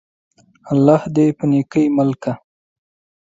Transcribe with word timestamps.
الله 0.71 1.01
دي 1.15 1.27
په 1.37 1.45
نيکۍ 1.51 1.85
مل 1.95 2.11
که! 2.21 2.33